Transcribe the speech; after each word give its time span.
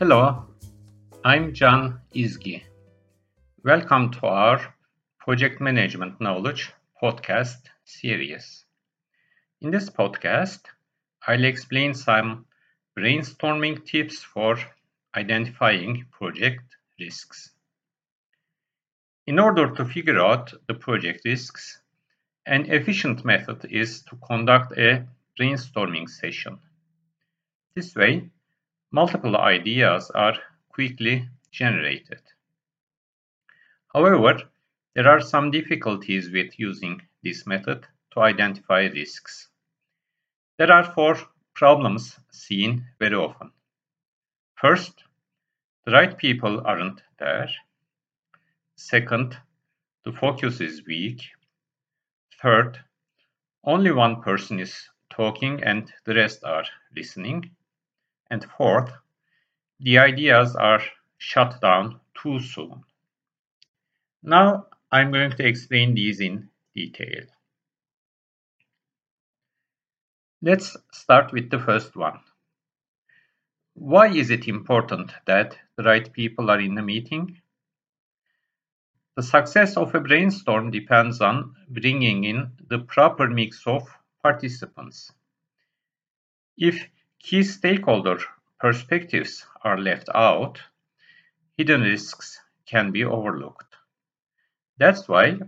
Hello, 0.00 0.46
I'm 1.26 1.52
Can 1.52 2.00
Izgi. 2.14 2.62
Welcome 3.62 4.10
to 4.12 4.26
our 4.28 4.74
Project 5.18 5.60
Management 5.60 6.18
Knowledge 6.22 6.72
podcast 7.02 7.58
series. 7.84 8.64
In 9.60 9.70
this 9.70 9.90
podcast, 9.90 10.60
I'll 11.28 11.44
explain 11.44 11.92
some 11.92 12.46
brainstorming 12.98 13.84
tips 13.84 14.22
for 14.22 14.56
identifying 15.14 16.06
project 16.10 16.64
risks. 16.98 17.50
In 19.26 19.38
order 19.38 19.70
to 19.74 19.84
figure 19.84 20.18
out 20.18 20.54
the 20.66 20.72
project 20.72 21.26
risks, 21.26 21.78
an 22.46 22.70
efficient 22.70 23.22
method 23.26 23.66
is 23.68 24.00
to 24.04 24.16
conduct 24.26 24.78
a 24.78 25.06
brainstorming 25.38 26.08
session. 26.08 26.58
This 27.74 27.94
way, 27.94 28.30
multiple 28.90 29.36
ideas 29.36 30.10
are 30.10 30.34
quickly 30.68 31.28
generated. 31.50 32.20
However, 33.92 34.42
there 34.94 35.08
are 35.08 35.20
some 35.20 35.50
difficulties 35.50 36.30
with 36.30 36.58
using 36.58 37.00
this 37.22 37.46
method 37.46 37.86
to 38.12 38.20
identify 38.20 38.86
risks. 38.86 39.48
There 40.58 40.72
are 40.72 40.92
four 40.92 41.16
problems 41.54 42.18
seen 42.32 42.86
very 42.98 43.14
often. 43.14 43.52
First, 44.56 45.04
the 45.84 45.92
right 45.92 46.16
people 46.16 46.60
aren't 46.66 47.02
there. 47.18 47.48
Second, 48.76 49.36
the 50.04 50.12
focus 50.12 50.60
is 50.60 50.86
weak. 50.86 51.22
Third, 52.42 52.78
only 53.64 53.92
one 53.92 54.22
person 54.22 54.58
is 54.58 54.88
talking 55.10 55.62
and 55.64 55.92
the 56.04 56.14
rest 56.14 56.44
are 56.44 56.64
listening. 56.96 57.50
And 58.30 58.44
fourth, 58.44 58.92
the 59.80 59.98
ideas 59.98 60.54
are 60.54 60.82
shut 61.18 61.60
down 61.60 62.00
too 62.14 62.40
soon. 62.40 62.84
Now 64.22 64.66
I'm 64.92 65.10
going 65.10 65.32
to 65.32 65.46
explain 65.46 65.94
these 65.94 66.20
in 66.20 66.48
detail. 66.74 67.24
Let's 70.42 70.76
start 70.92 71.32
with 71.32 71.50
the 71.50 71.58
first 71.58 71.96
one. 71.96 72.20
Why 73.74 74.08
is 74.08 74.30
it 74.30 74.48
important 74.48 75.12
that 75.26 75.56
the 75.76 75.82
right 75.82 76.12
people 76.12 76.50
are 76.50 76.60
in 76.60 76.74
the 76.74 76.82
meeting? 76.82 77.40
The 79.16 79.22
success 79.22 79.76
of 79.76 79.94
a 79.94 80.00
brainstorm 80.00 80.70
depends 80.70 81.20
on 81.20 81.54
bringing 81.68 82.24
in 82.24 82.52
the 82.68 82.78
proper 82.78 83.28
mix 83.28 83.66
of 83.66 83.82
participants. 84.22 85.12
If 86.56 86.88
key 87.22 87.42
stakeholder 87.42 88.18
perspectives 88.58 89.46
are 89.62 89.78
left 89.78 90.08
out, 90.14 90.60
hidden 91.56 91.82
risks 91.82 92.40
can 92.66 92.90
be 92.90 93.04
overlooked. 93.04 93.76
That's 94.78 95.06
why 95.08 95.38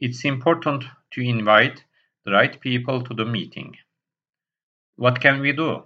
it's 0.00 0.24
important 0.24 0.84
to 1.12 1.20
invite 1.20 1.82
the 2.24 2.32
right 2.32 2.60
people 2.60 3.02
to 3.02 3.14
the 3.14 3.24
meeting. 3.24 3.76
What 4.96 5.20
can 5.20 5.40
we 5.40 5.52
do? 5.52 5.84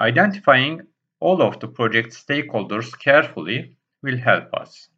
Identifying 0.00 0.86
all 1.18 1.42
of 1.42 1.58
the 1.58 1.68
project 1.68 2.10
stakeholders 2.10 2.96
carefully 2.98 3.76
will 4.02 4.18
help 4.18 4.54
us. 4.54 4.88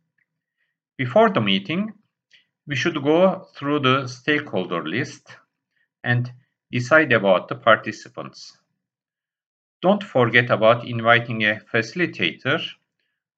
Before 0.99 1.31
the 1.31 1.41
meeting, 1.41 1.95
we 2.67 2.77
should 2.77 3.03
go 3.03 3.47
through 3.55 3.81
the 3.81 4.07
stakeholder 4.09 4.87
list 4.87 5.27
and 6.05 6.31
decide 6.71 7.13
about 7.13 7.49
the 7.49 7.55
participants. 7.55 8.58
Don't 9.81 10.03
forget 10.03 10.51
about 10.51 10.87
inviting 10.87 11.45
a 11.45 11.61
facilitator 11.73 12.61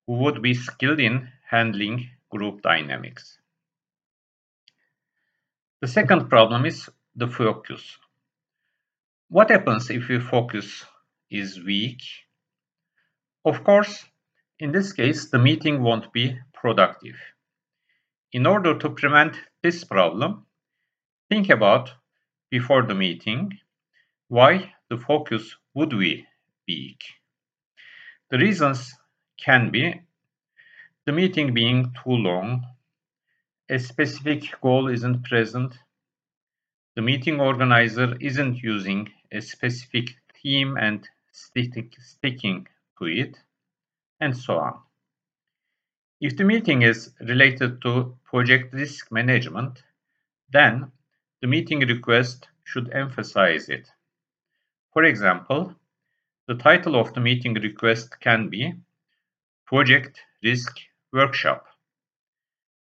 who 0.06 0.14
would 0.14 0.40
be 0.40 0.54
skilled 0.54 0.98
in 0.98 1.28
handling 1.48 2.08
group 2.30 2.62
dynamics. 2.62 3.38
The 5.82 5.88
second 5.88 6.30
problem 6.30 6.64
is 6.64 6.88
the 7.14 7.26
focus. 7.26 7.98
What 9.28 9.50
happens 9.50 9.90
if 9.90 10.08
your 10.08 10.20
focus 10.20 10.84
is 11.30 11.62
weak? 11.62 12.00
Of 13.44 13.62
course, 13.62 14.06
in 14.58 14.72
this 14.72 14.92
case, 14.92 15.30
the 15.30 15.38
meeting 15.38 15.82
won't 15.82 16.12
be 16.12 16.38
productive. 16.54 17.16
In 18.32 18.46
order 18.46 18.78
to 18.78 18.90
prevent 18.90 19.36
this 19.62 19.84
problem, 19.84 20.46
think 21.28 21.50
about 21.50 21.92
before 22.50 22.82
the 22.82 22.94
meeting 22.94 23.58
why 24.28 24.72
the 24.88 24.96
focus 24.96 25.56
would 25.74 25.90
be 25.90 26.26
The 28.30 28.38
reasons 28.38 28.94
can 29.36 29.70
be 29.70 30.02
the 31.04 31.12
meeting 31.12 31.52
being 31.52 31.92
too 32.04 32.12
long, 32.12 32.64
a 33.68 33.78
specific 33.78 34.60
goal 34.60 34.88
isn't 34.88 35.24
present, 35.24 35.78
the 36.94 37.02
meeting 37.02 37.40
organizer 37.40 38.16
isn't 38.20 38.62
using 38.62 39.10
a 39.32 39.40
specific 39.40 40.16
theme 40.34 40.76
and 40.76 41.08
sticking 41.32 42.66
to 42.98 43.04
it, 43.06 43.38
and 44.20 44.36
so 44.36 44.58
on. 44.58 44.80
If 46.20 46.36
the 46.36 46.44
meeting 46.44 46.82
is 46.82 47.12
related 47.20 47.82
to 47.82 48.16
project 48.24 48.74
risk 48.74 49.10
management, 49.10 49.82
then 50.50 50.92
the 51.40 51.46
meeting 51.46 51.80
request 51.80 52.48
should 52.64 52.90
emphasize 52.92 53.68
it. 53.68 53.90
For 54.92 55.04
example, 55.04 55.74
the 56.50 56.56
title 56.56 56.96
of 56.96 57.14
the 57.14 57.20
meeting 57.20 57.54
request 57.54 58.18
can 58.18 58.48
be 58.48 58.74
Project 59.66 60.20
Risk 60.42 60.80
Workshop. 61.12 61.64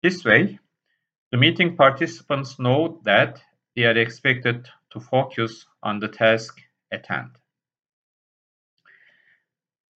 This 0.03 0.25
way, 0.25 0.59
the 1.31 1.37
meeting 1.37 1.77
participants 1.77 2.59
know 2.59 3.01
that 3.05 3.41
they 3.77 3.85
are 3.85 3.97
expected 3.97 4.69
to 4.91 4.99
focus 4.99 5.65
on 5.81 6.01
the 6.01 6.09
task 6.09 6.61
at 6.91 7.07
hand. 7.07 7.31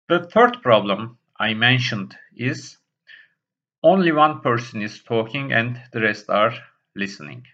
The 0.09 0.27
third 0.27 0.61
problem 0.61 1.17
I 1.39 1.55
mentioned 1.55 2.15
is 2.35 2.77
only 3.81 4.11
one 4.11 4.41
person 4.41 4.83
is 4.83 5.01
talking 5.01 5.53
and 5.53 5.81
the 5.91 6.01
rest 6.01 6.29
are 6.29 6.53
listening. 6.95 7.47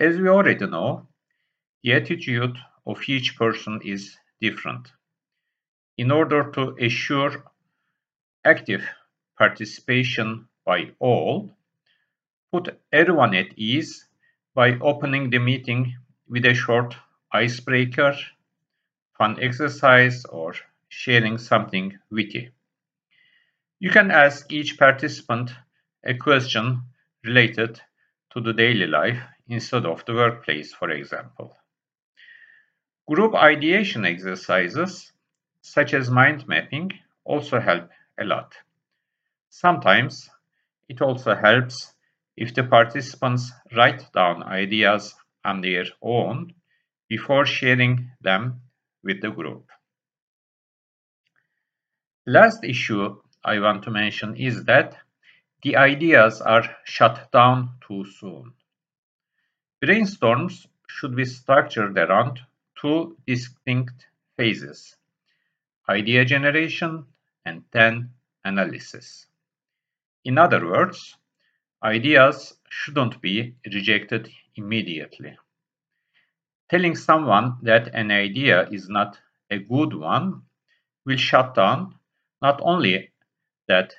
As 0.00 0.16
we 0.16 0.26
already 0.30 0.66
know, 0.66 1.06
the 1.82 1.92
attitude 1.92 2.56
of 2.86 3.06
each 3.06 3.36
person 3.36 3.82
is 3.84 4.16
different. 4.40 4.92
In 5.98 6.10
order 6.10 6.50
to 6.52 6.76
assure 6.80 7.44
active 8.44 8.88
participation 9.36 10.48
by 10.64 10.92
all, 10.98 11.56
put 12.52 12.80
everyone 12.92 13.34
at 13.34 13.58
ease 13.58 14.08
by 14.54 14.78
opening 14.80 15.30
the 15.30 15.38
meeting 15.38 15.96
with 16.28 16.46
a 16.46 16.54
short 16.54 16.96
icebreaker, 17.32 18.16
fun 19.18 19.38
exercise, 19.42 20.24
or 20.26 20.54
sharing 20.88 21.38
something 21.38 21.98
witty. 22.10 22.50
You 23.80 23.90
can 23.90 24.10
ask 24.10 24.50
each 24.52 24.78
participant 24.78 25.50
a 26.04 26.14
question 26.14 26.84
related 27.24 27.80
to 28.30 28.40
the 28.40 28.54
daily 28.54 28.86
life 28.86 29.20
instead 29.48 29.84
of 29.86 30.04
the 30.06 30.14
workplace, 30.14 30.72
for 30.72 30.90
example. 30.90 31.57
Group 33.08 33.34
ideation 33.34 34.04
exercises, 34.04 35.12
such 35.62 35.94
as 35.94 36.10
mind 36.10 36.46
mapping, 36.46 36.92
also 37.24 37.58
help 37.58 37.88
a 38.20 38.24
lot. 38.24 38.54
Sometimes 39.48 40.28
it 40.90 41.00
also 41.00 41.34
helps 41.34 41.94
if 42.36 42.54
the 42.54 42.64
participants 42.64 43.50
write 43.74 44.12
down 44.12 44.42
ideas 44.42 45.14
on 45.42 45.62
their 45.62 45.86
own 46.02 46.52
before 47.08 47.46
sharing 47.46 48.10
them 48.20 48.60
with 49.02 49.22
the 49.22 49.30
group. 49.30 49.70
Last 52.26 52.62
issue 52.62 53.16
I 53.42 53.58
want 53.58 53.84
to 53.84 53.90
mention 53.90 54.36
is 54.36 54.64
that 54.64 54.98
the 55.62 55.76
ideas 55.76 56.42
are 56.42 56.76
shut 56.84 57.32
down 57.32 57.70
too 57.80 58.04
soon. 58.04 58.52
Brainstorms 59.82 60.66
should 60.88 61.16
be 61.16 61.24
structured 61.24 61.96
around 61.96 62.40
two 62.80 63.16
distinct 63.26 64.06
phases 64.36 64.96
idea 65.88 66.24
generation 66.24 67.06
and 67.44 67.64
then 67.72 68.10
analysis. 68.44 69.26
In 70.24 70.38
other 70.38 70.66
words, 70.66 71.16
ideas 71.82 72.58
shouldn't 72.68 73.20
be 73.22 73.54
rejected 73.72 74.28
immediately. 74.56 75.36
Telling 76.70 76.94
someone 76.94 77.56
that 77.62 77.94
an 77.94 78.10
idea 78.10 78.68
is 78.68 78.88
not 78.88 79.18
a 79.50 79.58
good 79.58 79.94
one 79.94 80.42
will 81.06 81.16
shut 81.16 81.54
down 81.54 81.94
not 82.42 82.60
only 82.62 83.10
that 83.68 83.94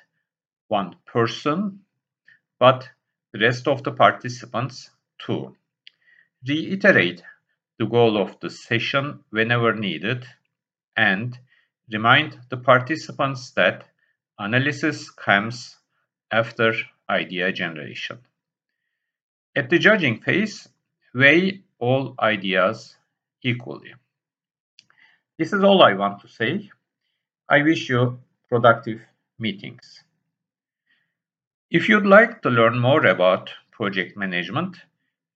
one 0.68 0.94
person, 1.06 1.80
but 2.60 2.88
the 3.32 3.40
rest 3.40 3.66
of 3.66 3.82
the 3.82 3.90
participants 3.90 4.90
too. 5.18 5.56
Reiterate 6.46 7.22
the 7.80 7.86
goal 7.86 8.18
of 8.18 8.38
the 8.40 8.50
session 8.50 9.20
whenever 9.30 9.74
needed 9.74 10.26
and 10.98 11.38
remind 11.90 12.38
the 12.50 12.56
participants 12.58 13.52
that 13.52 13.84
analysis 14.38 15.10
comes 15.10 15.78
after 16.30 16.74
idea 17.08 17.50
generation. 17.50 18.18
At 19.56 19.70
the 19.70 19.78
judging 19.78 20.20
phase, 20.20 20.68
weigh 21.14 21.62
all 21.78 22.14
ideas 22.20 22.96
equally. 23.42 23.94
This 25.38 25.54
is 25.54 25.64
all 25.64 25.82
I 25.82 25.94
want 25.94 26.20
to 26.20 26.28
say. 26.28 26.70
I 27.48 27.62
wish 27.62 27.88
you 27.88 28.20
productive 28.50 29.00
meetings. 29.38 30.04
If 31.70 31.88
you'd 31.88 32.04
like 32.04 32.42
to 32.42 32.50
learn 32.50 32.78
more 32.78 33.06
about 33.06 33.48
project 33.70 34.18
management, 34.18 34.76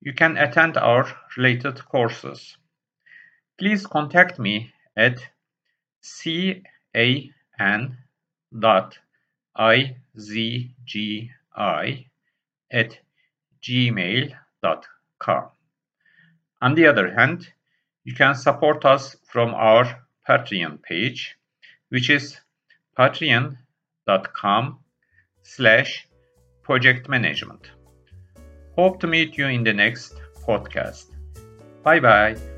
you 0.04 0.12
can 0.12 0.36
attend 0.36 0.76
our 0.76 1.06
related 1.36 1.82
courses. 1.86 2.56
Please 3.58 3.86
contact 3.86 4.38
me 4.38 4.70
at 4.96 5.18
can.izgi 6.02 6.60
at 12.70 12.98
gmail.com. 13.62 15.44
On 16.60 16.74
the 16.74 16.86
other 16.86 17.14
hand, 17.14 17.52
you 18.04 18.14
can 18.14 18.34
support 18.34 18.84
us 18.84 19.16
from 19.26 19.54
our 19.54 20.04
Patreon 20.28 20.82
page, 20.82 21.36
which 21.88 22.10
is 22.10 22.38
patreon.com 22.98 24.78
slash 25.42 26.06
project 26.62 27.08
management. 27.08 27.70
Hope 28.76 29.00
to 29.00 29.06
meet 29.06 29.36
you 29.38 29.46
in 29.46 29.64
the 29.64 29.72
next 29.72 30.14
podcast. 30.46 31.06
Bye 31.82 32.00
bye. 32.00 32.53